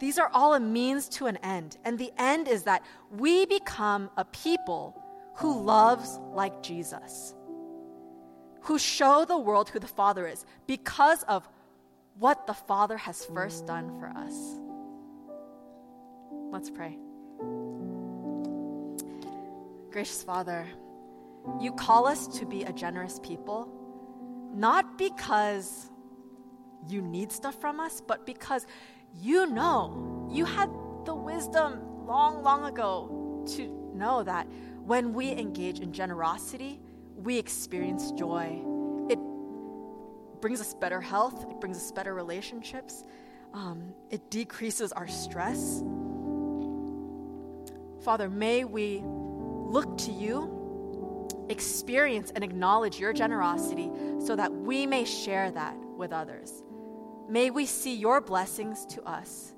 [0.00, 1.76] These are all a means to an end.
[1.84, 4.98] And the end is that we become a people
[5.34, 7.34] who loves like Jesus,
[8.62, 11.46] who show the world who the Father is because of
[12.18, 14.34] what the Father has first done for us.
[16.50, 16.96] Let's pray.
[19.92, 20.66] Gracious Father,
[21.60, 23.68] you call us to be a generous people,
[24.54, 25.90] not because
[26.88, 28.66] you need stuff from us, but because
[29.20, 30.70] you know, you had
[31.04, 34.46] the wisdom long, long ago to know that
[34.84, 36.80] when we engage in generosity,
[37.14, 38.62] we experience joy.
[39.10, 39.18] It
[40.40, 43.04] brings us better health, it brings us better relationships.
[43.54, 45.82] um, it decreases our stress.
[48.02, 49.04] Father, may we
[49.72, 56.12] look to you, experience and acknowledge your generosity so that we may share that with
[56.12, 56.62] others.
[57.28, 59.54] May we see your blessings to us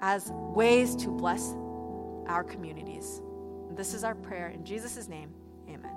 [0.00, 1.52] as ways to bless
[2.26, 3.20] our communities.
[3.70, 5.34] This is our prayer in Jesus' name.
[5.68, 5.92] Amen.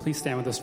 [0.00, 0.62] Please stand with us.